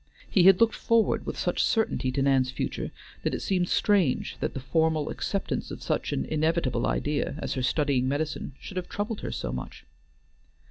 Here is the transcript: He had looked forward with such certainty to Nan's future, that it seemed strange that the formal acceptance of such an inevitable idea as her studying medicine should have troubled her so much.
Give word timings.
He 0.27 0.45
had 0.45 0.59
looked 0.59 0.73
forward 0.73 1.27
with 1.27 1.37
such 1.37 1.63
certainty 1.63 2.11
to 2.13 2.23
Nan's 2.23 2.49
future, 2.49 2.89
that 3.21 3.35
it 3.35 3.41
seemed 3.41 3.69
strange 3.69 4.35
that 4.39 4.55
the 4.55 4.59
formal 4.59 5.09
acceptance 5.09 5.69
of 5.69 5.83
such 5.83 6.11
an 6.11 6.25
inevitable 6.25 6.87
idea 6.87 7.35
as 7.37 7.53
her 7.53 7.61
studying 7.61 8.07
medicine 8.07 8.55
should 8.59 8.77
have 8.77 8.89
troubled 8.89 9.21
her 9.21 9.31
so 9.31 9.51
much. 9.51 9.85